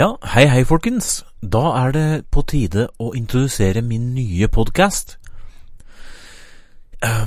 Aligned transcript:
Ja, 0.00 0.14
hei 0.32 0.46
hei 0.48 0.62
folkens. 0.64 1.26
Da 1.44 1.60
er 1.76 1.90
det 1.92 2.04
på 2.32 2.40
tide 2.48 2.86
å 2.96 3.10
introdusere 3.18 3.82
min 3.84 4.14
nye 4.14 4.46
podkast. 4.48 5.18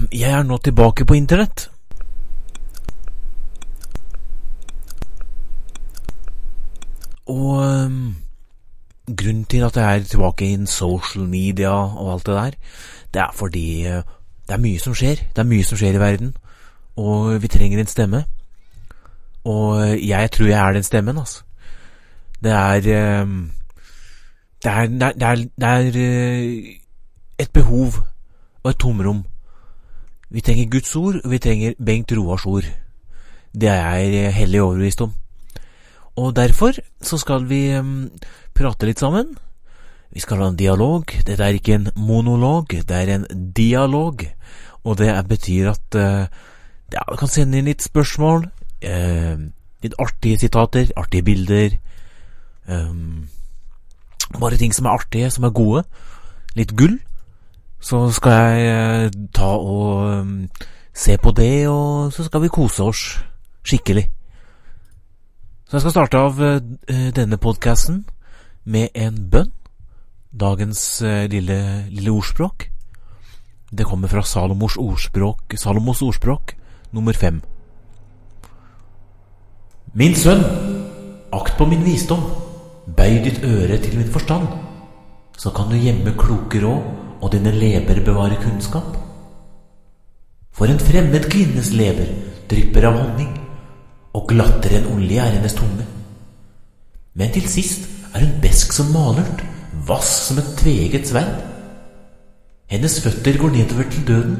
Jeg 0.09 0.31
er 0.31 0.47
nå 0.47 0.57
tilbake 0.57 1.05
på 1.05 1.13
internett. 1.13 1.67
Og 7.29 7.61
um, 7.61 8.17
grunnen 9.05 9.45
til 9.53 9.67
at 9.69 9.77
jeg 9.77 9.85
er 10.01 10.09
tilbake 10.16 10.49
i 10.49 10.57
social 10.66 11.29
media 11.29 11.77
og 11.77 12.11
alt 12.16 12.25
det 12.25 12.41
der, 12.41 12.59
det 13.13 13.25
er 13.27 13.38
fordi 13.38 13.67
uh, 13.85 14.01
det 14.49 14.57
er 14.57 14.66
mye 14.66 14.81
som 14.81 14.97
skjer. 14.97 15.27
Det 15.29 15.45
er 15.45 15.51
mye 15.53 15.69
som 15.69 15.77
skjer 15.77 16.01
i 16.01 16.05
verden, 16.07 16.33
og 16.97 17.38
vi 17.38 17.53
trenger 17.53 17.85
en 17.85 17.95
stemme. 17.97 18.25
Og 19.45 19.99
jeg 20.01 20.31
tror 20.31 20.55
jeg 20.55 20.61
er 20.67 20.79
den 20.81 20.94
stemmen, 20.94 21.21
altså. 21.21 21.45
Det 22.44 22.52
er 22.52 22.80
Det 24.63 24.72
er, 24.72 24.88
det 24.88 25.23
er, 25.23 25.36
det 25.59 25.67
er 25.67 26.80
et 27.39 27.52
behov 27.53 28.00
og 28.63 28.72
et 28.72 28.80
tomrom. 28.80 29.23
Vi 30.30 30.41
trenger 30.41 30.69
Guds 30.72 30.95
ord, 30.95 31.19
og 31.23 31.31
vi 31.31 31.38
trenger 31.38 31.73
Bengt 31.85 32.11
Roars 32.17 32.45
ord. 32.45 32.67
Det 33.53 33.69
er 33.69 33.95
jeg 33.95 34.33
hellig 34.33 34.61
overbevist 34.61 35.02
om. 35.02 35.13
Og 36.16 36.35
derfor 36.35 36.73
så 37.02 37.17
skal 37.17 37.50
vi 37.50 37.75
um, 37.77 38.09
prate 38.55 38.85
litt 38.85 39.00
sammen. 39.00 39.35
Vi 40.13 40.22
skal 40.22 40.41
ha 40.41 40.50
en 40.50 40.57
dialog. 40.57 41.05
Dette 41.25 41.44
er 41.44 41.57
ikke 41.57 41.75
en 41.75 41.88
monolog, 41.95 42.69
det 42.69 42.97
er 42.97 43.13
en 43.16 43.53
dialog. 43.53 44.25
Og 44.83 44.97
det 44.97 45.13
betyr 45.30 45.72
at 45.73 45.97
uh, 45.97 46.25
ja, 46.94 47.05
du 47.09 47.17
kan 47.17 47.31
sende 47.31 47.57
inn 47.59 47.69
litt 47.69 47.81
spørsmål, 47.81 48.44
litt 49.83 49.95
artige 49.97 50.38
sitater, 50.44 50.91
artige 51.00 51.25
bilder. 51.25 51.78
Um, 52.67 53.28
bare 54.40 54.57
ting 54.57 54.74
som 54.75 54.85
er 54.85 54.96
artige, 54.96 55.31
som 55.31 55.44
er 55.44 55.56
gode. 55.56 55.84
Litt 56.56 56.75
gull. 56.78 57.00
Så 57.84 58.06
skal 58.16 58.31
jeg 58.31 59.07
uh, 59.07 59.28
ta 59.35 59.51
og 59.57 60.22
um, 60.22 60.50
se 60.94 61.18
på 61.18 61.31
det, 61.31 61.68
og 61.68 62.13
så 62.13 62.24
skal 62.24 62.41
vi 62.41 62.53
kose 62.53 62.84
oss 62.84 63.03
skikkelig. 63.63 64.09
Så 65.68 65.78
jeg 65.78 65.81
skal 65.81 65.96
starte 65.96 66.19
av 66.22 66.41
denne 67.18 67.38
podkasten 67.41 68.03
med 68.69 68.94
en 68.94 69.16
bønn. 69.31 69.50
Dagens 70.30 71.01
lille, 71.30 71.57
lille 71.90 72.12
ordspråk. 72.13 72.68
Det 73.78 73.85
kommer 73.85 74.07
fra 74.07 74.22
Salomos 74.22 74.78
ordspråk, 74.78 75.56
Salomos 75.57 76.01
ordspråk 76.01 76.53
nummer 76.94 77.13
fem. 77.13 77.41
Min 79.94 80.16
sønn, 80.16 80.44
akt 81.34 81.57
på 81.57 81.66
min 81.66 81.81
visdom, 81.85 82.22
bøy 82.88 83.21
ditt 83.23 83.44
øre 83.47 83.77
til 83.79 83.97
min 83.97 84.11
forstand, 84.11 84.47
så 85.38 85.51
kan 85.55 85.71
du 85.71 85.79
gjemme 85.79 86.16
kloke 86.19 86.61
råd 86.63 87.21
og 87.23 87.31
dine 87.31 87.53
leber 87.55 88.03
bevare 88.03 88.39
kunnskap. 88.41 88.97
For 90.53 90.69
en 90.69 90.81
fremmed 90.81 91.29
kvinnes 91.31 91.71
leber 91.73 92.11
drypper 92.51 92.89
av 92.89 92.99
honning, 92.99 93.31
og 94.13 94.27
glattere 94.29 94.81
enn 94.81 94.91
olje 94.94 95.21
er 95.23 95.38
hennes 95.38 95.55
tunge. 95.57 95.85
Men 97.17 97.31
til 97.33 97.47
sist 97.49 97.88
er 98.13 98.25
hun 98.25 98.35
besk 98.44 98.75
som 98.75 98.91
malurt, 98.94 99.41
vass 99.88 100.11
som 100.27 100.41
et 100.41 100.51
tveget 100.59 101.09
sverd. 101.09 101.39
Hennes 102.69 103.00
føtter 103.01 103.39
går 103.41 103.55
nedover 103.55 103.89
til 103.89 104.05
døden. 104.07 104.35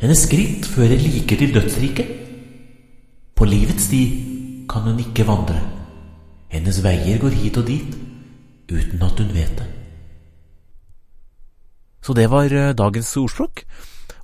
Hennes 0.00 0.22
skritt 0.26 0.68
fører 0.68 1.00
like 1.00 1.38
til 1.40 1.54
dødsriket. 1.54 2.12
På 3.36 3.48
livets 3.48 3.88
sti 3.88 4.02
kan 4.70 4.86
hun 4.86 5.00
ikke 5.02 5.26
vandre. 5.26 5.75
Hennes 6.56 6.78
veier 6.80 7.18
går 7.20 7.34
hit 7.36 7.56
og 7.60 7.66
dit 7.68 7.96
uten 8.72 9.02
at 9.04 9.18
hun 9.20 9.34
vet 9.34 9.58
det. 9.58 9.66
Så 12.00 12.14
det 12.16 12.30
var 12.30 12.48
dagens 12.72 13.16
ordspråk. 13.16 13.66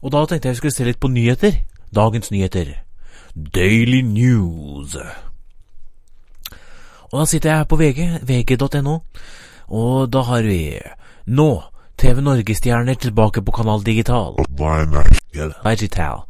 Og 0.02 0.12
da 0.14 0.24
tenkte 0.24 0.48
jeg 0.48 0.56
vi 0.56 0.60
skulle 0.62 0.74
se 0.74 0.86
litt 0.86 1.00
på 1.02 1.10
nyheter. 1.12 1.60
Dagens 1.94 2.30
nyheter. 2.32 2.72
Daily 3.36 4.00
News. 4.00 4.96
Og 7.12 7.20
da 7.20 7.24
sitter 7.28 7.50
jeg 7.50 7.58
her 7.58 7.68
på 7.68 7.76
VG, 7.76 8.00
vg.no, 8.24 8.98
og 9.68 10.12
da 10.12 10.22
har 10.24 10.46
vi 10.48 10.80
nå 11.28 11.50
TV 12.00 12.22
Norge-stjerner 12.24 12.96
tilbake 12.96 13.42
på 13.44 13.52
Kanal 13.52 13.84
Digital. 13.84 14.40
Digital. 15.68 16.24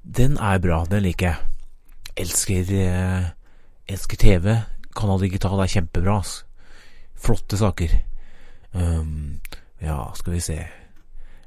Den 0.00 0.38
er 0.40 0.58
bra, 0.58 0.84
den 0.88 1.04
liker 1.04 1.26
jeg. 1.26 1.36
Elsker, 2.16 2.72
eh, 2.72 3.28
elsker 3.88 4.16
TV. 4.16 4.56
Kanal 4.94 5.22
Digital 5.22 5.60
er 5.62 5.70
kjempebra, 5.70 6.18
ass. 6.22 6.40
Flotte 7.24 7.58
saker. 7.58 7.92
Um, 8.74 9.40
ja, 9.78 9.98
skal 10.18 10.34
vi 10.34 10.40
se 10.42 10.56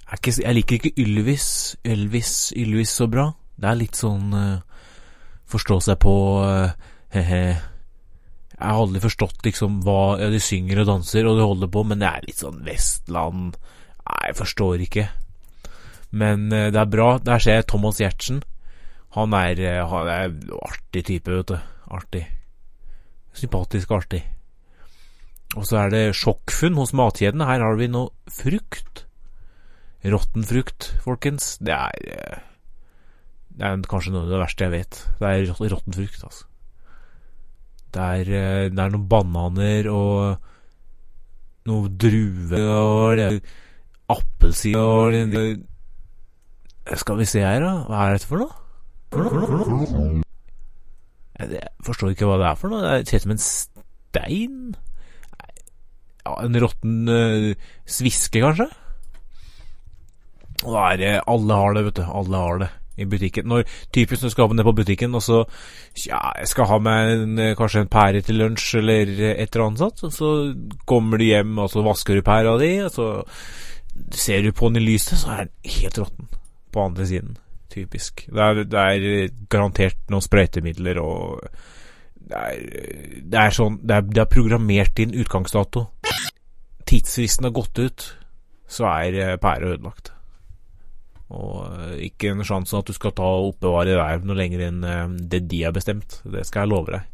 jeg, 0.07 0.19
ikke, 0.21 0.31
jeg 0.39 0.55
liker 0.55 0.77
ikke 0.77 1.03
Ylvis, 1.03 1.47
Ylvis, 1.83 2.33
Ylvis 2.55 2.93
så 2.95 3.09
bra. 3.11 3.25
Det 3.59 3.67
er 3.67 3.79
litt 3.81 3.97
sånn 3.99 4.31
uh, 4.31 4.85
forstå 5.51 5.79
seg 5.89 5.99
på 5.99 6.13
uh, 6.39 6.71
he-he. 7.11 7.41
Jeg 8.57 8.63
har 8.63 8.79
aldri 8.79 9.01
forstått 9.03 9.43
liksom 9.45 9.81
hva 9.85 10.15
ja, 10.21 10.29
de 10.31 10.39
synger 10.41 10.81
og 10.81 10.87
danser 10.89 11.27
og 11.27 11.35
de 11.37 11.49
holder 11.49 11.71
på, 11.75 11.83
men 11.89 11.99
det 12.01 12.07
er 12.07 12.29
litt 12.29 12.39
sånn 12.39 12.63
Vestland 12.65 13.59
Nei, 14.07 14.21
jeg 14.29 14.37
forstår 14.39 14.85
ikke. 14.85 15.09
Men 16.15 16.47
uh, 16.53 16.69
det 16.71 16.79
er 16.79 16.93
bra. 16.95 17.09
Der 17.19 17.43
ser 17.43 17.59
jeg 17.59 17.67
Thomas 17.67 17.99
Giertsen. 17.99 18.39
Han 19.17 19.35
er, 19.35 19.59
han 19.91 20.07
er 20.13 20.31
artig 20.63 21.03
type, 21.11 21.35
vet 21.35 21.51
du. 21.51 21.57
Artig. 21.91 22.23
Sympatisk 23.37 23.91
og 23.91 24.01
artig. 24.01 24.23
Og 25.55 25.65
så 25.67 25.79
er 25.83 25.93
det 25.93 26.03
sjokkfunn 26.17 26.77
hos 26.79 26.93
matkjedene. 26.97 27.47
Her 27.47 27.63
har 27.63 27.77
vi 27.79 27.87
noe 27.91 28.11
frukt. 28.31 29.05
Råtten 30.07 30.45
frukt, 30.47 30.91
folkens. 31.03 31.55
Det 31.63 31.73
er 31.73 32.11
uh, 32.17 32.43
Det 33.57 33.65
er 33.65 33.87
kanskje 33.89 34.13
noe 34.13 34.25
av 34.25 34.33
det 34.33 34.41
verste 34.43 34.67
jeg 34.67 34.75
vet. 34.75 34.99
Det 35.21 35.31
er 35.31 35.71
råtten 35.73 35.97
frukt, 35.97 36.27
altså. 36.27 36.45
Det 37.95 38.03
er, 38.03 38.29
det 38.69 38.83
er 38.83 38.91
noen 38.93 39.07
bananer 39.09 39.87
og 39.89 40.43
noe 41.67 41.89
druer 41.89 42.67
og 42.67 43.39
appelsin 44.13 44.75
og 44.77 45.15
Skal 46.99 47.19
vi 47.19 47.25
se 47.25 47.41
her, 47.43 47.59
da. 47.63 47.73
Hva 47.87 48.05
er 48.05 48.15
dette 48.17 48.29
for 48.29 48.43
noe? 48.43 48.63
For 49.11 49.23
noe? 49.23 49.49
For 49.49 49.97
noe? 49.97 50.26
Jeg 51.37 51.69
forstår 51.85 52.13
ikke 52.13 52.29
hva 52.29 52.39
det 52.41 52.49
er 52.49 52.59
for 52.59 52.73
noe. 52.73 52.97
Det 53.01 53.09
ser 53.09 53.21
ut 53.21 53.27
som 53.27 53.35
en 53.35 53.43
stein. 53.43 54.57
Ja, 56.25 56.33
en 56.43 56.59
råtten 56.63 56.97
uh, 57.11 57.69
sviske, 57.85 58.41
kanskje? 58.41 58.67
Og 60.65 60.73
da 60.73 60.89
er 60.91 60.99
det 61.01 61.13
Alle 61.29 61.61
har 61.61 61.77
det, 61.77 61.85
vet 61.87 62.01
du. 62.01 62.05
Alle 62.09 62.43
har 62.43 62.61
det 62.63 62.69
i 62.97 63.05
butikken. 63.05 63.45
Når 63.45 63.63
typisk 63.93 64.23
når 64.23 64.31
du 64.31 64.33
skal 64.33 64.55
ned 64.57 64.65
på 64.65 64.75
butikken, 64.79 65.15
og 65.15 65.21
så 65.21 65.43
ja, 66.07 66.19
jeg 66.39 66.49
skal 66.49 66.69
ha 66.71 66.79
meg 66.81 67.11
en, 67.13 67.41
kanskje 67.59 67.83
en 67.85 67.91
pære 67.93 68.23
til 68.25 68.41
lunsj 68.41 68.79
eller 68.81 69.11
et 69.29 69.53
eller 69.53 69.67
annet 69.67 69.83
sånt, 69.83 70.05
så 70.13 70.31
kommer 70.89 71.21
du 71.21 71.27
hjem, 71.27 71.57
og 71.61 71.69
så 71.69 71.85
vasker 71.85 72.17
du 72.17 72.25
pæra 72.25 72.57
di, 72.61 72.71
og 72.85 72.91
så 72.91 73.11
ser 74.13 74.41
du 74.41 74.51
på 74.51 74.71
den 74.71 74.81
i 74.81 74.87
lyset, 74.87 75.19
så 75.21 75.35
er 75.35 75.45
den 75.45 75.75
helt 75.77 76.01
råtten 76.01 76.31
på 76.73 76.87
andre 76.89 77.05
siden. 77.05 77.37
Typisk. 77.71 78.25
Det 78.31 78.43
er, 78.43 78.63
det 78.67 78.83
er 78.83 79.33
garantert 79.51 79.99
noen 80.11 80.25
sprøytemidler 80.25 80.99
og 81.01 81.47
det 82.27 82.37
er, 82.43 82.63
det 83.23 83.39
er 83.39 83.55
sånn 83.55 83.79
det 83.87 83.95
er, 83.99 84.07
det 84.11 84.23
er 84.23 84.31
programmert 84.31 84.99
inn 85.03 85.15
utgangsdato. 85.15 85.87
Tidsfristen 86.87 87.47
har 87.47 87.55
gått 87.55 87.79
ut, 87.79 88.05
så 88.67 88.87
er 88.91 89.19
eh, 89.19 89.35
pæra 89.41 89.73
ødelagt. 89.73 90.13
Og 91.35 91.67
eh, 91.67 92.07
ikke 92.07 92.31
en 92.31 92.45
sjanse 92.47 92.77
at 92.79 92.87
du 92.87 92.95
skal 92.95 93.15
ta 93.15 93.27
og 93.27 93.53
oppbevare 93.53 93.99
verv 93.99 94.27
noe 94.27 94.39
lenger 94.39 94.67
enn 94.69 94.81
eh, 94.87 95.05
det 95.35 95.45
de 95.51 95.63
har 95.67 95.75
bestemt. 95.75 96.21
Det 96.23 96.47
skal 96.47 96.65
jeg 96.65 96.75
love 96.75 96.95
deg. 96.95 97.13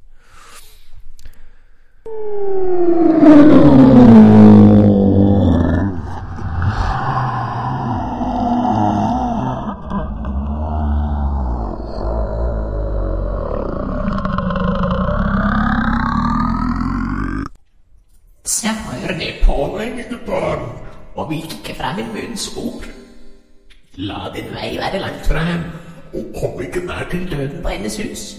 Hør 19.04 19.20
det 19.20 19.34
pålegget, 19.44 20.20
barn, 20.26 20.62
og 21.16 21.30
vik 21.30 21.44
ikke 21.44 21.74
munns 22.44 22.57
ord. 22.57 22.88
La 23.95 24.31
din 24.34 24.50
vei 24.54 24.78
være 24.78 25.00
langt 25.00 25.28
fra 25.28 25.40
ham, 25.40 25.63
og 26.13 26.25
kom 26.40 26.62
ikke 26.62 26.86
nær 26.86 27.07
til 27.12 27.31
døden 27.31 27.62
på 27.63 27.69
hennes 27.69 27.98
hus. 27.98 28.36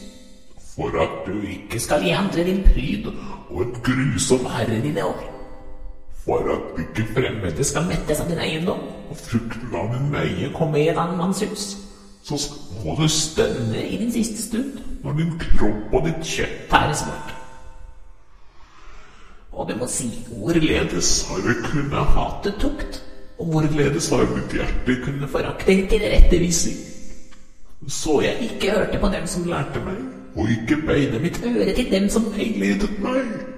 For 0.74 0.90
at 1.00 1.26
du 1.26 1.40
ikke 1.46 1.80
skal 1.80 2.02
gi 2.02 2.10
andre 2.10 2.44
din 2.44 2.62
pryd 2.64 3.12
og 3.50 3.62
et 3.62 3.82
grusom 3.82 4.46
herre 4.46 4.82
dine 4.82 5.04
år. 5.04 5.30
For 6.24 6.38
at 6.38 6.80
ikke 6.80 7.06
fremmede 7.14 7.64
skal 7.64 7.86
mettes 7.86 8.20
av 8.20 8.28
din 8.28 8.38
eiendom, 8.38 8.80
og 9.10 9.16
frukten 9.16 9.74
av 9.74 9.92
din 9.94 10.10
veie 10.12 10.50
komme 10.54 10.80
i 10.80 10.88
en 10.88 10.98
annen 10.98 11.18
manns 11.18 11.44
hus. 11.44 11.76
Så 12.24 12.40
må 12.84 12.96
du 12.98 13.08
stønne 13.08 13.86
i 13.86 13.96
din 14.00 14.12
siste 14.12 14.42
stund 14.42 14.78
når 15.04 15.12
din 15.12 15.32
kropp 15.38 15.92
og 15.92 16.06
ditt 16.06 16.24
kjøtt 16.24 16.68
tæres 16.70 17.04
bort. 17.04 17.34
Og 19.52 19.68
du 19.68 19.76
må 19.76 19.86
si 19.86 20.08
hvorledes 20.32 21.28
har 21.28 21.44
du 21.44 21.52
kunnet 21.68 22.14
hate 22.16 22.54
tukt, 22.58 23.02
og 23.38 23.46
hvorledes 23.46 24.08
har 24.08 24.26
mitt 24.34 24.52
hjerte 24.54 24.98
kunnet 25.04 25.30
forakte 25.30 25.78
tilrettevisning. 25.90 26.76
Så 27.88 28.20
jeg 28.24 28.36
ikke 28.50 28.70
hørte 28.72 28.98
på 29.00 29.10
dem 29.12 29.26
som 29.26 29.48
lærte 29.48 29.82
meg, 29.84 29.98
og 30.36 30.50
ikke 30.50 30.82
bøyde 30.86 31.18
mitt 31.22 31.40
øre 31.44 31.74
til 31.74 31.90
dem 31.90 32.08
som 32.08 32.30
veiledet 32.36 32.94
meg. 33.02 33.53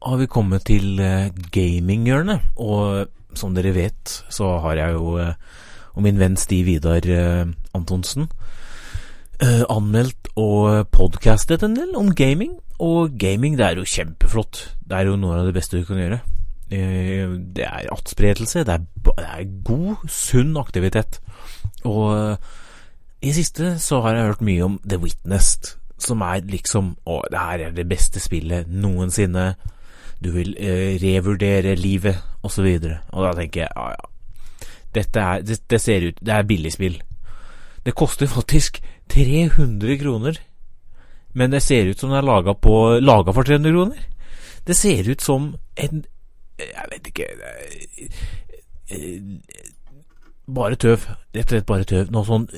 Har 0.00 0.16
vi 0.16 0.28
kommet 0.30 0.64
til 0.68 1.00
eh, 1.02 1.32
gaminghjørnet, 1.52 2.54
og 2.56 3.10
som 3.36 3.54
dere 3.54 3.74
vet, 3.76 4.14
så 4.32 4.56
har 4.64 4.78
jeg 4.78 4.96
jo 4.96 5.16
eh, 5.20 5.34
og 5.90 6.04
min 6.06 6.20
venn 6.20 6.38
Stiv 6.38 6.68
Vidar 6.70 7.06
eh, 7.06 7.46
Antonsen 7.74 8.30
anmeldt 9.40 10.26
og 10.36 10.90
podcastet 10.92 11.62
en 11.64 11.72
del 11.72 11.94
om 11.96 12.10
gaming. 12.12 12.58
Og 12.76 13.14
gaming, 13.16 13.54
det 13.56 13.64
er 13.64 13.78
jo 13.78 13.86
kjempeflott. 13.88 14.58
Det 14.84 14.98
er 14.98 15.08
jo 15.08 15.14
noe 15.16 15.38
av 15.38 15.48
det 15.48 15.54
beste 15.56 15.80
du 15.80 15.86
kan 15.88 15.96
gjøre. 15.96 16.18
Det 16.68 17.64
er 17.64 17.88
atspredelse, 17.88 18.66
det 18.68 18.74
er, 18.74 18.84
det 19.08 19.24
er 19.24 19.54
god, 19.64 20.04
sunn 20.12 20.52
aktivitet. 20.60 21.22
Og 21.88 22.36
i 23.24 23.32
siste 23.32 23.78
så 23.80 24.02
har 24.04 24.18
jeg 24.18 24.28
hørt 24.28 24.44
mye 24.44 24.68
om 24.68 24.76
The 24.84 25.00
Witnessed, 25.00 25.72
som 25.96 26.20
er 26.20 26.44
liksom 26.44 26.94
Å, 27.08 27.22
det 27.32 27.40
her 27.40 27.64
er 27.70 27.74
det 27.80 27.88
beste 27.88 28.20
spillet 28.20 28.68
noensinne. 28.68 29.54
Du 30.24 30.30
vil 30.34 30.54
eh, 30.58 30.98
revurdere 31.02 31.74
livet, 31.74 32.16
og 32.42 32.50
så. 32.50 32.62
Og 32.62 33.24
da 33.24 33.32
tenker 33.36 33.60
jeg 33.60 33.70
ja, 33.76 33.88
ja. 33.90 34.66
Dette 34.94 35.20
er, 35.20 35.42
det, 35.46 35.60
det 35.70 35.80
ser 35.80 36.08
ut 36.08 36.18
Det 36.20 36.34
er 36.34 36.42
billigspill. 36.42 37.02
Det 37.86 37.94
koster 37.94 38.26
faktisk 38.26 38.82
300 39.08 39.96
kroner. 39.98 40.40
Men 41.32 41.52
det 41.52 41.62
ser 41.62 41.86
ut 41.86 41.98
som 41.98 42.10
det 42.10 42.18
er 42.18 42.26
laga 42.26 43.32
for 43.32 43.42
300 43.42 43.70
kroner. 43.70 44.00
Det 44.66 44.76
ser 44.76 45.10
ut 45.10 45.22
som 45.22 45.54
en 45.76 46.04
Jeg 46.58 46.88
vet 46.90 47.06
ikke 47.06 47.24
eh, 47.24 48.08
eh, 48.90 49.20
bare 50.54 50.76
tøv. 50.76 51.06
Rett 51.34 51.46
og 51.46 51.54
slett 51.54 51.66
bare 51.66 51.86
tøv. 51.88 52.10
Noe 52.12 52.26
sånn 52.26 52.48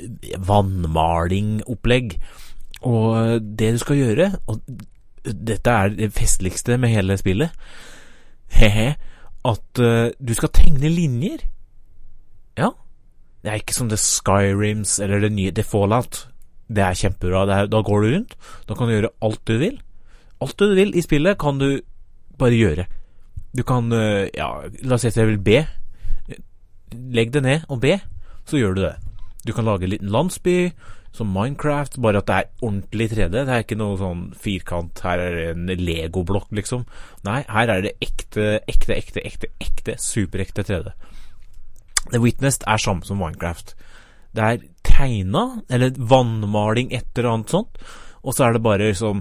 vannmalingopplegg. 0.49 2.17
Og 2.89 3.45
det 3.59 3.73
du 3.77 3.79
skal 3.79 4.01
gjøre, 4.01 4.31
og 4.51 4.63
dette 5.25 5.71
er 5.71 5.95
det 5.97 6.13
festligste 6.15 6.79
med 6.81 6.93
hele 6.93 7.17
spillet, 7.21 7.51
he-he, 8.53 8.93
at 9.49 9.83
uh, 9.83 10.11
du 10.19 10.35
skal 10.39 10.53
tegne 10.55 10.91
linjer. 10.93 11.45
Ja. 12.59 12.73
Det 13.43 13.51
er 13.51 13.63
ikke 13.63 13.75
som 13.75 13.89
det 13.91 13.99
Skyrims 13.99 14.99
eller 15.03 15.25
det 15.25 15.33
nye 15.35 15.55
det 15.55 15.67
Fallout. 15.67 16.27
Det 16.71 16.85
er 16.85 16.99
kjempebra. 16.99 17.47
Det 17.47 17.55
er, 17.57 17.71
da 17.71 17.83
går 17.83 18.03
du 18.03 18.09
rundt. 18.13 18.37
Da 18.69 18.75
kan 18.75 18.87
du 18.87 18.95
gjøre 18.95 19.15
alt 19.23 19.43
du 19.49 19.57
vil. 19.59 19.81
Alt 20.43 20.59
du 20.59 20.75
vil 20.77 20.95
i 20.95 21.03
spillet 21.03 21.39
kan 21.43 21.59
du 21.59 21.81
bare 22.39 22.59
gjøre. 22.59 22.87
Du 23.57 23.63
kan 23.67 23.91
uh, 23.93 24.29
Ja, 24.35 24.63
la 24.83 24.97
oss 24.97 25.05
si 25.07 25.11
at 25.11 25.19
jeg 25.19 25.33
vil 25.33 25.43
be. 25.43 25.65
Legg 26.93 27.33
det 27.35 27.43
ned 27.43 27.67
og 27.73 27.81
be, 27.83 27.99
så 28.47 28.61
gjør 28.61 28.75
du 28.77 28.83
det. 28.85 28.95
Du 29.47 29.53
kan 29.57 29.65
lage 29.65 29.89
en 29.89 29.91
liten 29.91 30.13
landsby, 30.13 30.71
som 31.13 31.29
Minecraft, 31.29 31.99
bare 32.01 32.23
at 32.23 32.29
det 32.31 32.37
er 32.39 32.51
ordentlig 32.65 33.11
3D. 33.13 33.33
Det 33.35 33.53
er 33.53 33.65
ikke 33.67 33.77
noe 33.77 33.99
sånn 34.01 34.23
firkant, 34.41 35.03
her 35.05 35.21
er 35.21 35.35
det 35.37 35.47
en 35.53 35.67
legoblokk, 35.85 36.49
liksom. 36.57 36.87
Nei, 37.29 37.43
her 37.53 37.73
er 37.75 37.83
det 37.85 37.95
ekte, 38.01 38.47
ekte, 38.69 38.97
ekte, 38.97 39.25
ekte, 39.29 39.51
ekte, 39.61 39.97
superekte 40.01 40.65
3D. 40.65 40.95
The 42.13 42.21
Witnessed 42.23 42.65
er 42.67 42.81
samme 42.81 43.05
som 43.07 43.21
Minecraft. 43.21 43.75
Det 44.33 44.47
er 44.49 44.65
tegna, 44.89 45.45
eller 45.69 45.93
vannmaling, 45.99 46.93
et 46.97 47.05
eller 47.17 47.35
annet 47.35 47.53
sånt, 47.53 47.77
og 48.23 48.33
så 48.35 48.47
er 48.49 48.57
det 48.57 48.65
bare 48.65 48.89
liksom 48.89 49.21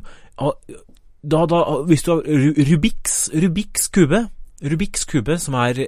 da, 1.22 1.46
da, 1.46 1.60
Hvis 1.86 2.04
du 2.06 2.12
har 2.16 2.22
Ru- 2.26 2.64
Rubiks, 2.72 3.30
Rubiks 3.36 3.88
kube, 3.94 4.30
Rubiks 4.64 5.06
kube, 5.06 5.36
som 5.42 5.54
er 5.60 5.74
det 5.78 5.88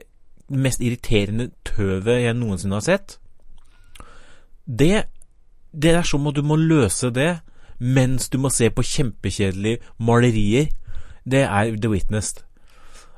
mest 0.50 0.82
irriterende 0.84 1.48
tøvet 1.66 2.20
jeg 2.26 2.36
noensinne 2.38 2.78
har 2.78 2.86
sett, 2.86 3.16
det, 4.68 5.06
det 5.74 5.96
er 5.98 6.08
som 6.08 6.28
at 6.28 6.36
du 6.38 6.44
må 6.46 6.56
løse 6.56 7.10
det 7.14 7.42
mens 7.80 8.30
du 8.30 8.38
må 8.38 8.50
se 8.54 8.70
på 8.70 8.86
kjempekjedelige 8.86 9.82
malerier. 10.00 10.70
Det 11.26 11.44
er 11.44 11.76
The 11.76 11.90
Witnessed. 11.90 12.44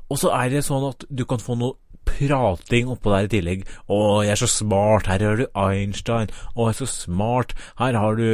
Og 0.09 0.19
så 0.21 0.31
er 0.37 0.49
det 0.53 0.65
sånn 0.65 0.85
at 0.89 1.05
du 1.09 1.25
kan 1.25 1.41
få 1.41 1.57
noe 1.59 1.75
prating 2.05 2.89
oppå 2.89 3.11
der 3.11 3.27
i 3.27 3.31
tillegg. 3.33 3.65
'Å, 3.89 4.23
jeg 4.23 4.31
er 4.35 4.41
så 4.41 4.49
smart. 4.49 5.09
Her 5.09 5.25
har 5.25 5.41
du 5.41 5.45
Einstein. 5.57 6.29
Å, 6.55 6.67
jeg 6.67 6.73
er 6.75 6.79
så 6.79 6.89
smart. 6.89 7.53
Her 7.81 7.97
har 7.97 8.15
du 8.15 8.27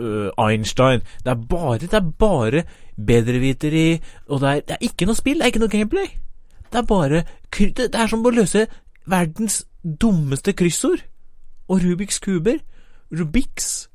uh, 0.00 0.30
Einstein.' 0.40 1.04
Det 1.24 1.32
er 1.32 1.46
bare, 1.48 2.02
bare 2.18 2.64
bedreviteri, 2.96 4.00
og 4.28 4.40
det 4.40 4.48
er, 4.48 4.60
det 4.68 4.76
er 4.76 4.86
ikke 4.88 5.06
noe 5.06 5.20
spill. 5.20 5.38
Det 5.38 5.46
er 5.46 5.52
ikke 5.52 5.64
noe 5.64 5.76
gameplay. 5.76 6.08
Det 6.72 6.80
er 6.80 6.88
bare 6.88 7.24
det 7.54 7.94
er 7.94 8.08
som 8.10 8.24
å 8.26 8.34
løse 8.34 8.66
verdens 9.06 9.62
dummeste 9.84 10.56
kryssord. 10.56 11.04
Og 11.68 11.84
Rubiks 11.84 12.18
kuber. 12.18 12.58
Rubiks 13.10 13.88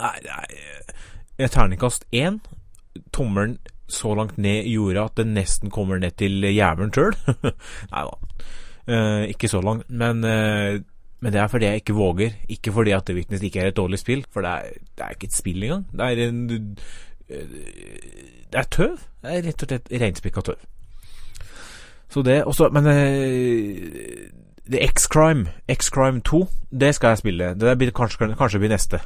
Nei, 0.00 0.16
nei 0.24 1.48
Terningkast 1.48 2.04
én. 2.12 2.40
Tommelen 3.12 3.58
så 3.88 4.14
langt 4.14 4.38
ned 4.38 4.66
i 4.66 4.74
jorda 4.74 5.06
at 5.08 5.16
den 5.18 5.34
nesten 5.34 5.70
kommer 5.72 5.98
ned 5.98 6.16
til 6.20 6.44
jævelen 6.44 6.92
sjøl. 6.94 7.16
nei 7.92 8.02
da. 8.06 8.42
Eh, 8.90 9.22
ikke 9.34 9.48
så 9.48 9.62
langt. 9.64 9.88
Men, 9.88 10.24
eh, 10.24 10.80
men 11.20 11.32
det 11.32 11.40
er 11.40 11.48
fordi 11.52 11.70
jeg 11.70 11.82
ikke 11.82 11.96
våger. 11.96 12.36
Ikke 12.48 12.72
fordi 12.72 12.94
at 12.96 13.06
The 13.06 13.16
Witness 13.16 13.42
ikke 13.42 13.60
er 13.60 13.72
et 13.72 13.76
dårlig 13.76 13.98
spill, 13.98 14.24
for 14.30 14.44
det 14.44 14.50
er, 14.50 14.76
det 14.96 15.06
er 15.06 15.16
ikke 15.16 15.30
et 15.30 15.38
spill 15.38 15.64
engang. 15.64 15.86
Det 15.92 16.00
er 16.00 16.28
en 16.28 16.76
eh, 17.28 17.56
Det 18.52 18.60
er 18.60 18.68
tøv. 18.70 19.00
Det 19.22 19.32
er 19.36 19.48
rett 19.48 19.64
og 19.64 19.72
slett 19.72 19.92
reinspikka 20.00 20.44
tøv. 20.44 20.68
Så 22.10 22.22
det 22.26 22.44
også 22.44 22.68
Men 22.74 22.84
X-Crime, 24.78 25.48
X-Crime 25.68 26.20
2, 26.20 26.46
det 26.80 26.94
skal 26.94 27.08
jeg 27.08 27.18
spille. 27.18 27.54
Det 27.58 27.78
blir 27.78 27.90
kanskje, 27.90 28.34
kanskje 28.38 28.58
blir 28.62 28.70
neste. 28.70 29.00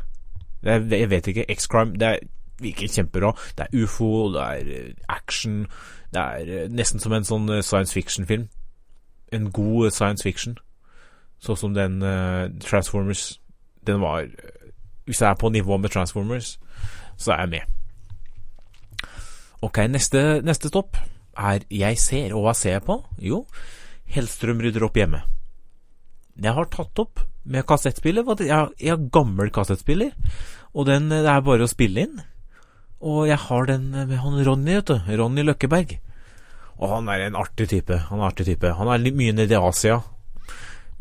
Det 0.65 1.01
jeg 1.01 1.11
vet 1.11 1.27
ikke. 1.27 1.45
X-Crime, 1.49 1.97
det 1.97 2.09
er 2.09 2.19
virker 2.59 2.89
kjempebra. 2.89 3.33
Det 3.59 3.67
er 3.67 3.83
ufo, 3.83 4.33
det 4.33 4.43
er 4.43 4.73
eh, 4.79 4.95
action. 5.09 5.67
Det 6.15 6.21
er 6.21 6.63
eh, 6.65 6.71
nesten 6.71 7.01
som 7.01 7.13
en 7.13 7.27
sånn 7.27 7.49
eh, 7.51 7.63
science 7.63 7.95
fiction-film. 7.95 8.49
En 9.33 9.51
god 9.53 9.91
science 9.91 10.23
fiction. 10.23 10.59
sånn 11.43 11.59
som 11.59 11.75
den 11.75 12.03
uh, 12.03 12.47
Transformers 12.63 13.41
Den 13.85 13.99
var 14.01 14.29
Hvis 15.05 15.21
jeg 15.21 15.29
er 15.29 15.35
på 15.37 15.51
nivå 15.53 15.77
med 15.77 15.91
Transformers, 15.91 16.59
så 17.17 17.33
er 17.35 17.41
jeg 17.41 17.49
med. 17.49 19.11
Ok, 19.61 19.83
neste, 19.91 20.41
neste 20.43 20.69
stopp 20.69 20.97
er 21.37 21.67
Jeg 21.71 21.99
ser, 21.99 22.33
og 22.35 22.47
hva 22.47 22.55
ser 22.55 22.79
jeg 22.79 22.87
på? 22.87 23.03
Jo, 23.19 23.45
Hellstrøm 24.07 24.63
rydder 24.63 24.87
opp 24.87 24.97
hjemme. 24.97 25.21
Jeg 26.43 26.57
har 26.57 26.71
tatt 26.73 26.99
opp 26.99 27.23
med 27.45 27.67
kassettspiller. 27.69 28.27
Jeg 28.41 28.55
har, 28.55 28.73
jeg 28.81 28.95
har 28.95 29.11
gammel 29.15 29.53
kassettspiller, 29.55 30.15
og 30.75 30.89
den, 30.89 31.11
det 31.13 31.29
er 31.31 31.45
bare 31.47 31.67
å 31.67 31.71
spille 31.71 32.07
inn. 32.09 32.25
Og 33.05 33.29
jeg 33.29 33.39
har 33.47 33.69
den 33.69 33.91
med 33.93 34.17
han 34.23 34.41
Ronny, 34.47 34.79
vet 34.79 34.91
du. 34.91 35.15
Ronny 35.21 35.45
Løkkeberg. 35.45 35.99
Og 36.81 36.91
han 36.91 37.09
er 37.13 37.27
en 37.27 37.39
artig 37.39 37.69
type. 37.71 37.99
Han 38.09 38.21
er 38.23 38.33
artig 38.33 38.49
type. 38.49 38.73
Han 38.79 38.91
er 38.91 39.05
mye 39.15 39.35
nede 39.37 39.55
i 39.55 39.61
Asia. 39.61 40.01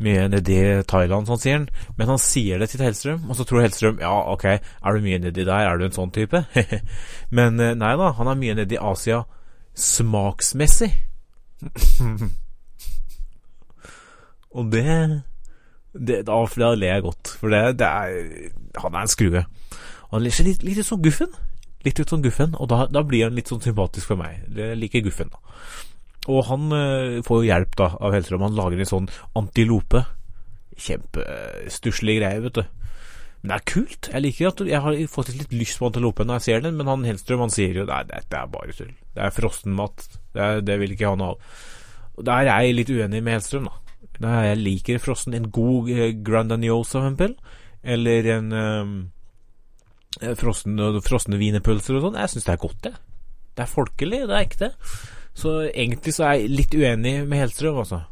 Mye 0.04 0.26
nedi 0.28 0.58
Thailand, 0.90 1.28
sånn 1.30 1.40
sier 1.40 1.58
han. 1.60 1.66
Men 1.98 2.12
han 2.12 2.20
sier 2.20 2.60
det 2.60 2.68
til 2.72 2.82
Hellstrøm, 2.84 3.24
og 3.30 3.38
så 3.38 3.46
tror 3.46 3.62
Hellstrøm 3.62 4.02
ja, 4.02 4.12
ok, 4.34 4.46
er 4.58 4.96
du 4.96 5.04
mye 5.06 5.20
nedi 5.22 5.46
der, 5.46 5.68
er 5.70 5.78
du 5.78 5.86
en 5.86 5.94
sånn 5.94 6.12
type? 6.14 6.44
Men 7.36 7.62
eh, 7.62 7.76
nei 7.78 7.94
da, 8.00 8.10
han 8.18 8.30
er 8.30 8.40
mye 8.40 8.58
nedi 8.58 8.80
Asia 8.80 9.22
smaksmessig. 9.78 10.90
og 14.54 14.70
det, 14.72 14.84
det 15.92 16.22
da, 16.28 16.38
ler 16.74 16.94
jeg 16.94 17.06
godt, 17.08 17.34
for 17.40 17.54
det, 17.54 17.78
det 17.80 17.88
er 17.88 18.82
Han 18.82 18.94
er 18.94 19.04
en 19.04 19.10
skrue. 19.10 19.44
Han 20.10 20.30
ser 20.30 20.48
litt, 20.48 20.62
litt 20.66 20.86
sånn 20.86 21.02
guffen. 21.02 21.34
Litt 21.84 22.00
ut 22.00 22.08
som 22.08 22.22
Guffen, 22.24 22.54
og 22.56 22.70
da, 22.72 22.86
da, 22.88 23.02
blir 23.04 23.26
han 23.26 23.34
litt 23.36 23.50
sånn 23.50 23.60
sympatisk 23.60 24.08
for 24.08 24.20
meg. 24.20 24.46
Jeg 24.56 24.78
liker 24.80 25.04
Guffen, 25.04 25.28
da. 25.28 25.58
Og 26.32 26.46
han 26.48 26.70
uh, 26.72 27.20
får 27.24 27.42
jo 27.42 27.50
hjelp 27.50 27.74
da 27.76 27.90
av 28.00 28.14
Hellstrøm. 28.16 28.46
Han 28.46 28.56
lager 28.56 28.80
en 28.80 28.88
sånn 28.88 29.10
antilope. 29.36 30.00
Kjempestusslig 30.80 32.16
greie, 32.22 32.40
vet 32.46 32.56
du. 32.56 32.64
Men 33.42 33.52
det 33.52 33.58
er 33.58 33.66
kult. 33.68 34.08
Jeg 34.08 34.24
liker 34.24 34.48
at 34.48 34.64
Jeg 34.64 34.80
har 34.80 34.96
fått 35.12 35.34
litt 35.36 35.52
lyst 35.52 35.76
på 35.76 35.90
antilopen 35.90 36.30
når 36.30 36.40
jeg 36.40 36.46
ser 36.46 36.64
den, 36.64 36.78
men 36.80 36.88
han 36.88 37.04
Hellstrøm 37.04 37.44
han 37.44 37.52
sier 37.52 37.76
jo 37.82 37.84
nei, 37.90 38.00
dette 38.08 38.40
er 38.40 38.48
bare 38.54 38.72
tull. 38.72 38.94
Det 39.12 39.26
er 39.26 39.36
frossenmat. 39.36 40.08
Det, 40.32 40.50
det 40.64 40.80
vil 40.80 40.96
ikke 40.96 41.12
han 41.12 41.26
ha. 41.26 41.34
Og 42.16 42.24
Der 42.24 42.48
er 42.48 42.64
jeg 42.64 42.78
litt 42.80 42.94
uenig 42.94 43.20
med 43.20 43.36
Hellstrøm, 43.36 43.68
da. 43.68 43.83
Der 44.20 44.48
jeg 44.50 44.62
liker 44.62 45.02
frossen. 45.02 45.34
En 45.34 45.50
god 45.50 45.90
eh, 45.90 46.14
Grand 46.24 46.52
Aniosa, 46.52 47.00
for 47.00 47.08
eksempel. 47.08 47.34
Eller 47.84 48.30
en 48.38 48.52
um, 48.52 48.94
Eh, 50.22 50.34
frosne, 50.38 50.92
frosne 51.04 51.38
wienerpølser 51.40 51.98
og 51.98 52.06
sånn. 52.06 52.20
Jeg 52.22 52.32
syns 52.34 52.46
det 52.46 52.54
er 52.54 52.62
godt, 52.62 52.80
det. 52.86 52.94
Det 53.54 53.64
er 53.64 53.70
folkelig, 53.70 54.22
det 54.28 54.36
er 54.36 54.46
ekte. 54.46 54.70
Så 55.34 55.56
egentlig 55.66 56.14
så 56.14 56.28
er 56.28 56.38
jeg 56.38 56.52
litt 56.52 56.74
uenig 56.74 57.14
med 57.26 57.42
Helstrøm, 57.42 57.80
altså. 57.82 58.04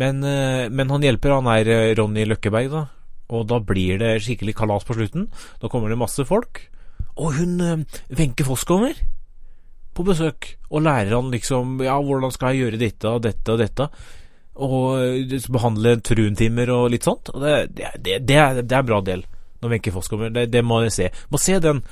Men, 0.00 0.24
eh, 0.24 0.66
men 0.68 0.92
han 0.92 1.04
hjelper, 1.04 1.38
han 1.38 1.48
er 1.52 1.70
eh, 1.72 1.94
Ronny 1.98 2.26
Løkkeberg, 2.28 2.70
da. 2.72 2.84
Og 3.30 3.46
da 3.48 3.60
blir 3.62 4.00
det 4.00 4.18
skikkelig 4.24 4.56
kalas 4.58 4.84
på 4.84 4.96
slutten. 4.98 5.28
Da 5.62 5.70
kommer 5.70 5.88
det 5.88 6.00
masse 6.00 6.24
folk. 6.26 6.64
Og 7.20 7.36
hun 7.38 7.86
Wenche 8.10 8.44
Foss 8.46 8.64
kommer 8.64 8.96
på 10.00 10.08
besøk 10.08 10.54
og 10.70 10.82
lærer 10.86 11.14
han 11.14 11.30
liksom 11.32 11.78
Ja, 11.84 12.00
hvordan 12.00 12.32
skal 12.34 12.56
jeg 12.56 12.64
gjøre 12.64 12.80
dette 12.80 13.12
og 13.12 13.22
dette 13.28 13.54
og 13.54 13.62
dette? 13.62 13.90
og 14.60 15.00
eh, 15.00 15.48
behandle 15.52 15.96
truentimer 16.04 16.72
og 16.74 16.88
litt 16.92 17.06
sånt. 17.06 17.32
Og 17.34 17.44
det, 17.44 17.54
det, 17.76 17.92
det, 18.26 18.36
er, 18.36 18.62
det 18.62 18.74
er 18.74 18.82
en 18.82 18.88
bra 18.90 19.00
del 19.04 19.24
når 19.60 19.74
Wenche 19.74 19.92
Foss 19.94 20.10
kommer. 20.10 20.32
Det, 20.34 20.48
det, 20.52 20.64
må 20.64 20.82
jeg 20.84 20.96
se. 20.96 21.10
Må 21.32 21.40
se 21.40 21.58
den. 21.62 21.82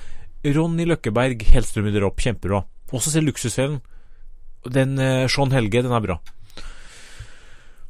Ronny 0.44 0.86
Løkkeberg, 0.88 1.42
Hellstrøm 1.52 1.88
rydder 1.88 2.06
opp. 2.08 2.20
Kjempebra. 2.24 2.62
Også 2.94 3.12
se 3.12 3.22
Luksusfellen. 3.24 3.80
Den 4.68 4.96
uh, 5.00 5.28
Sean 5.30 5.52
Helge, 5.54 5.84
den 5.84 5.94
er 5.94 6.04
bra. 6.04 6.18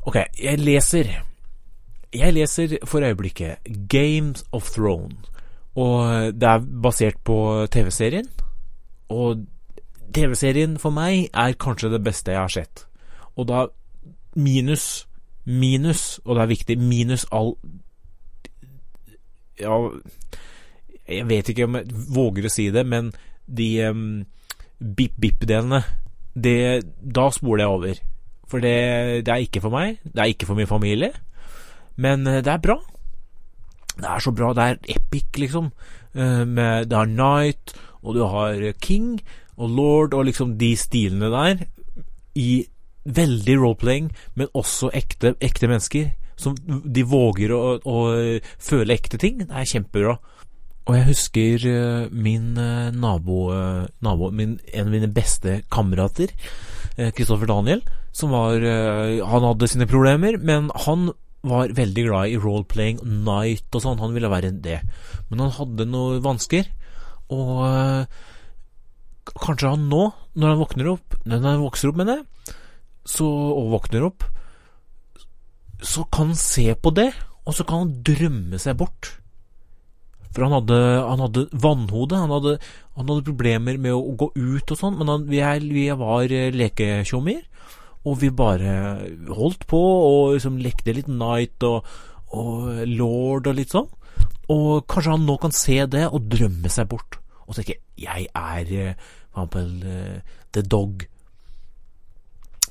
Ok, 0.08 0.18
jeg 0.40 0.60
leser 0.60 1.08
Jeg 2.14 2.32
leser 2.32 2.78
for 2.88 3.04
øyeblikket 3.04 3.66
Games 3.90 4.44
of 4.52 4.70
Thrones. 4.75 5.30
Og 5.78 6.34
det 6.34 6.48
er 6.48 6.64
basert 6.82 7.20
på 7.22 7.38
TV-serien. 7.70 8.26
Og 9.14 9.44
TV-serien 10.14 10.78
for 10.80 10.94
meg 10.94 11.28
er 11.32 11.58
kanskje 11.60 11.92
det 11.92 12.02
beste 12.04 12.34
jeg 12.34 12.40
har 12.40 12.52
sett. 12.52 12.86
Og 13.36 13.48
da 13.50 13.66
minus 14.38 15.08
Minus, 15.48 16.20
og 16.26 16.36
det 16.36 16.42
er 16.42 16.50
viktig, 16.50 16.74
minus 16.76 17.22
all 17.32 17.54
Ja, 19.56 19.78
jeg 21.08 21.24
vet 21.30 21.48
ikke 21.48 21.64
om 21.64 21.78
jeg 21.78 22.02
våger 22.12 22.46
å 22.46 22.52
si 22.52 22.66
det, 22.74 22.84
men 22.84 23.08
de 23.48 23.68
um, 23.88 24.02
bip-bip-delene 24.76 25.80
Da 26.36 27.24
spoler 27.32 27.64
jeg 27.64 27.78
over. 27.78 28.02
For 28.48 28.60
det, 28.60 28.74
det, 29.24 29.32
er 29.32 29.46
ikke 29.46 29.64
for 29.64 29.72
meg. 29.72 30.02
Det 30.04 30.20
er 30.20 30.34
ikke 30.34 30.50
for 30.50 30.60
min 30.60 30.68
familie. 30.68 31.10
Men 31.96 32.28
uh, 32.28 32.42
det 32.44 32.52
er 32.52 32.62
bra. 32.62 32.76
Det 33.96 34.04
er 34.04 34.22
så 34.22 34.34
bra. 34.36 34.52
Det 34.52 34.68
er 34.68 34.94
epic, 34.98 35.32
liksom. 35.40 35.72
Med, 36.12 36.88
det 36.90 36.96
er 36.96 37.10
Night, 37.10 37.74
og 38.02 38.14
du 38.16 38.22
har 38.26 38.62
King 38.82 39.18
og 39.58 39.74
Lord, 39.74 40.14
og 40.14 40.28
liksom 40.28 40.56
de 40.60 40.72
stilene 40.78 41.30
der 41.34 41.66
i 42.38 42.64
veldig 43.08 43.56
role-playing, 43.58 44.10
men 44.38 44.50
også 44.56 44.90
ekte, 44.96 45.34
ekte, 45.44 45.68
mennesker. 45.70 46.10
Som 46.38 46.54
de 46.86 47.02
våger 47.02 47.50
å, 47.50 47.78
å, 47.82 48.00
føle 48.62 48.94
ekte 48.94 49.18
ting. 49.18 49.40
Det 49.42 49.50
er 49.50 49.66
kjempebra. 49.66 50.18
Og 50.88 50.94
jeg 50.94 51.06
husker 51.08 51.64
uh, 51.66 52.04
min 52.14 52.52
uh, 52.56 52.94
nabo, 52.94 53.48
uh, 53.50 53.88
nabo 54.04 54.30
min, 54.30 54.54
En 54.72 54.86
av 54.86 54.94
mine 54.94 55.10
beste 55.12 55.62
kamerater, 55.72 56.32
Kristoffer 56.98 57.46
Daniel, 57.46 57.84
som 58.10 58.32
var 58.34 58.58
Han 58.58 59.44
hadde 59.46 59.68
sine 59.70 59.86
problemer, 59.86 60.34
men 60.42 60.66
han 60.86 61.12
var 61.46 61.70
veldig 61.70 62.04
glad 62.08 62.32
i 62.32 62.40
role-playing, 62.42 62.98
night 63.22 63.70
og 63.70 63.84
sånn. 63.84 64.00
Han 64.02 64.16
ville 64.16 64.30
være 64.32 64.50
det. 64.64 64.80
Men 65.28 65.44
han 65.44 65.54
hadde 65.54 65.86
noen 65.86 66.24
vansker. 66.24 66.66
Og 67.30 67.62
kanskje 69.37 69.75
han 69.75 69.88
nå, 69.90 70.08
når 70.38 70.52
han 70.52 70.61
våkner 70.61 70.88
opp 70.92 71.14
Når 71.28 71.44
han 71.44 71.62
vokser 71.62 71.90
opp, 71.90 71.99
mener 72.00 72.20
jeg 72.20 72.54
så, 73.08 73.28
og 73.28 73.73
våkner 73.73 74.04
opp, 74.08 74.26
så 75.80 76.04
kan 76.12 76.32
han 76.32 76.40
se 76.40 76.66
på 76.76 76.92
det, 76.97 77.08
og 77.47 77.56
så 77.56 77.64
kan 77.66 77.85
han 77.85 77.94
drømme 78.04 78.61
seg 78.61 78.78
bort. 78.80 79.12
For 80.35 80.44
han 80.44 80.54
hadde, 80.58 80.78
han 81.08 81.23
hadde 81.25 81.47
vannhode, 81.64 82.18
han 82.18 82.32
hadde, 82.35 82.56
han 82.99 83.08
hadde, 83.08 83.26
problemer 83.26 83.78
med 83.80 83.94
å, 83.97 84.16
gå 84.18 84.30
ut 84.37 84.75
og 84.75 84.80
sånn, 84.80 84.99
men 85.00 85.12
han, 85.12 85.28
vi, 85.30 85.40
er, 85.44 85.64
vi, 85.64 85.87
var 85.99 86.35
eh, 86.35 86.50
leketjommier, 86.54 87.47
og 88.08 88.20
vi 88.20 88.30
bare 88.32 88.75
holdt 89.35 89.66
på 89.68 89.78
og 89.80 90.35
liksom 90.37 90.61
lekte 90.62 90.94
litt 90.97 91.08
Night 91.11 91.64
og, 91.66 91.88
og 92.37 92.85
Lord 92.88 93.49
og 93.50 93.56
litt 93.58 93.75
sånn. 93.75 93.88
Og 94.52 94.85
kanskje 94.88 95.16
han 95.16 95.26
nå 95.28 95.37
kan 95.40 95.54
se 95.54 95.80
det 95.90 96.06
og 96.08 96.28
drømme 96.30 96.70
seg 96.73 96.88
bort, 96.92 97.18
og 97.49 97.56
tenke 97.56 97.80
'jeg 97.99 98.28
er 98.37 98.73
eh, 98.76 98.94
eksempel 99.38 99.85
uh, 99.87 100.21
The 100.52 100.62
Dog'. 100.62 101.07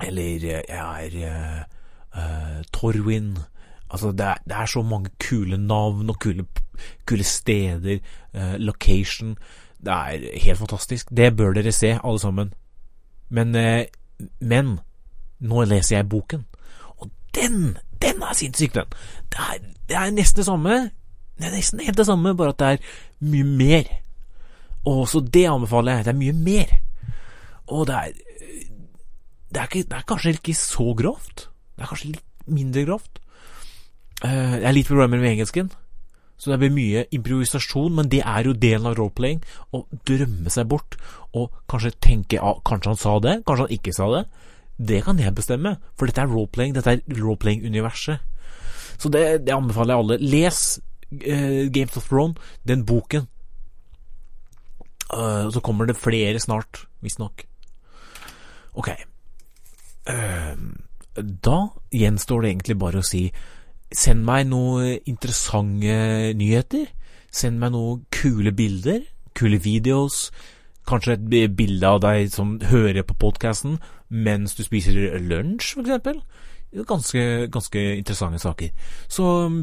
Eller 0.06 0.46
jeg 0.46 0.64
er 0.68 1.64
uh, 2.16 2.62
Torwin. 2.72 3.38
Altså, 3.90 4.12
det 4.12 4.20
er, 4.20 4.34
det 4.44 4.56
er, 4.56 4.66
så 4.66 4.82
mange 4.82 5.10
kule 5.28 5.56
navn 5.56 6.10
og 6.10 6.18
kule, 6.18 6.46
kule 7.06 7.24
steder. 7.24 7.98
Uh, 8.34 8.54
location. 8.58 9.36
Det 9.84 9.92
er 9.92 10.38
helt 10.42 10.58
fantastisk. 10.58 11.10
Det 11.10 11.36
bør 11.36 11.52
dere 11.52 11.72
se, 11.72 11.98
alle 12.04 12.18
sammen. 12.18 12.52
Men, 13.30 13.54
uh, 13.54 13.82
men 14.40 14.78
nå 15.40 15.64
leser 15.64 15.96
jeg 15.96 16.08
boken, 16.08 16.46
og 16.96 17.10
den, 17.34 17.76
den 18.02 18.22
er 18.22 18.34
sinnssyk, 18.34 18.74
den. 18.74 18.84
Det 19.30 19.38
er, 19.38 19.58
det 19.88 19.96
er 19.96 20.10
nesten 20.10 20.40
det 20.40 20.46
samme. 20.46 20.90
Det 21.38 21.46
er 21.46 21.54
nesten 21.54 21.80
helt 21.80 21.98
det 21.98 22.06
samme, 22.06 22.36
bare 22.36 22.48
at 22.48 22.58
det 22.58 22.66
er 22.66 22.76
mye 23.20 23.44
mer. 23.44 23.92
Og 24.88 25.04
så 25.10 25.20
det 25.20 25.44
anbefaler 25.50 25.98
jeg. 25.98 26.08
Det 26.08 26.14
er 26.14 26.22
mye 26.22 26.36
mer. 26.36 26.74
Og 27.68 27.86
det 27.88 28.00
er 28.00 28.16
det 29.48 29.60
er, 29.60 29.68
ikke, 29.68 29.88
det 29.88 29.96
er, 29.96 30.04
kanskje 30.08 30.34
ikke 30.36 30.54
så 30.54 30.92
grovt. 30.96 31.46
Det 31.76 31.84
er 31.84 31.90
kanskje 31.90 32.10
litt 32.12 32.48
mindre 32.52 32.84
grovt. 32.84 33.20
Uh, 34.24 34.58
jeg 34.58 34.66
har 34.66 34.74
litt 34.76 34.90
problemer 34.90 35.22
med 35.22 35.30
engelsken, 35.30 35.70
så 36.38 36.52
det 36.52 36.58
blir 36.60 36.74
mye 36.74 37.04
improvisasjon, 37.14 37.94
men 37.96 38.10
det 38.12 38.20
er 38.20 38.46
jo 38.46 38.52
delen 38.52 38.90
av 38.90 38.98
roleplaying. 38.98 39.40
Å 39.72 39.86
drømme 40.10 40.52
seg 40.52 40.68
bort, 40.70 40.98
og 41.32 41.54
kanskje 41.70 41.94
tenke 42.02 42.42
ah, 42.42 42.60
Kanskje 42.66 42.92
han 42.92 43.00
sa 43.00 43.14
det, 43.24 43.38
kanskje 43.46 43.66
han 43.66 43.78
ikke 43.78 43.94
sa 43.96 44.10
det. 44.12 44.22
Det 44.90 45.00
kan 45.06 45.22
jeg 45.22 45.34
bestemme, 45.34 45.74
for 45.96 46.10
dette 46.10 46.22
er 46.22 46.30
roleplaying. 46.30 46.76
Dette 46.76 46.98
er 46.98 47.18
roleplaying-universet. 47.22 48.20
Så 48.98 49.10
det, 49.14 49.24
det, 49.46 49.54
anbefaler 49.54 49.94
jeg 49.94 50.04
alle. 50.04 50.20
Les 50.20 50.60
uh, 50.78 51.64
Games 51.72 51.96
of 51.96 52.06
Thrones, 52.10 52.52
den 52.68 52.84
boken. 52.86 53.26
Uh, 55.08 55.48
så 55.50 55.60
kommer 55.64 55.88
det 55.88 55.96
flere 55.96 56.40
snart, 56.40 56.84
visstnok. 57.00 57.44
Ok. 58.78 58.90
Uh, 60.08 60.56
da 61.16 61.58
gjenstår 61.92 62.42
det 62.42 62.50
egentlig 62.52 62.78
bare 62.78 63.00
å 63.02 63.06
si 63.06 63.28
send 63.94 64.26
meg 64.28 64.48
noen 64.50 64.98
interessante 65.08 66.34
nyheter. 66.36 66.88
Send 67.32 67.60
meg 67.60 67.72
noen 67.74 68.04
kule 68.14 68.52
bilder, 68.56 69.02
kule 69.36 69.60
videos. 69.64 70.28
Kanskje 70.88 71.18
et 71.18 71.56
bilde 71.56 71.88
av 71.88 72.00
deg 72.04 72.30
som 72.32 72.56
hører 72.70 73.04
på 73.04 73.16
podkasten 73.20 73.78
mens 74.08 74.54
du 74.56 74.62
spiser 74.64 75.18
lunsj, 75.20 75.74
eksempel. 75.82 76.22
Ganske, 76.88 77.48
ganske 77.52 77.82
interessante 77.96 78.40
saker. 78.40 78.70
Så 79.08 79.24
um, 79.48 79.58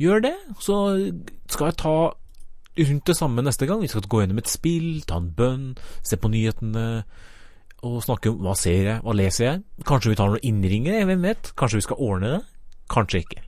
gjør 0.00 0.24
det. 0.28 0.34
Så 0.60 0.78
skal 1.52 1.70
jeg 1.70 1.78
ta 1.82 1.96
rundt 2.76 3.06
det 3.08 3.16
samme 3.16 3.44
neste 3.44 3.66
gang. 3.68 3.80
Vi 3.82 3.90
skal 3.90 4.04
gå 4.08 4.20
gjennom 4.22 4.40
et 4.42 4.50
spill, 4.50 5.00
ta 5.08 5.20
en 5.20 5.32
bønn, 5.36 5.72
se 6.04 6.18
på 6.20 6.30
nyhetene 6.32 6.86
og 7.86 8.02
snakke 8.04 8.32
om 8.32 8.40
hva 8.44 8.54
ser 8.58 8.88
jeg, 8.90 9.00
hva 9.04 9.14
leser 9.16 9.44
jeg. 9.46 9.62
Kanskje 9.86 10.12
vi 10.12 10.18
tar 10.18 10.32
noen 10.32 10.46
innringere, 10.46 11.04
hvem 11.08 11.26
vet? 11.28 11.52
Kanskje 11.58 11.80
vi 11.80 11.86
skal 11.86 12.02
ordne 12.02 12.32
det? 12.36 12.42
Kanskje 12.92 13.22
ikke. 13.24 13.44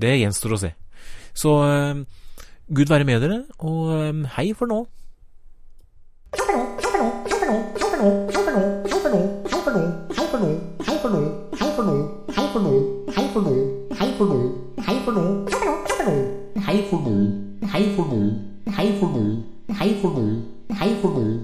Det 0.00 0.16
gjenstår 0.18 0.56
å 0.56 0.60
se. 0.64 0.72
Så 1.36 1.52
uh, 1.62 2.02
Gud 2.72 2.92
være 2.92 3.06
med 3.08 3.22
dere, 3.24 3.42
og 3.58 3.92
uh, 3.92 4.26
hei 4.38 4.50
for 4.56 4.70
nå. 4.70 4.82
hayful 18.06 18.26
hayful 18.66 19.42
hayful 19.68 20.18
hayful 20.70 21.35